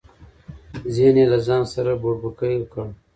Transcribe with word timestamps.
ذهن 0.93 1.15
یې 1.21 1.25
له 1.31 1.37
ځانه 1.47 1.67
سره 1.73 1.91
بوړبوکۍ 2.01 2.55
کړ. 2.71 2.85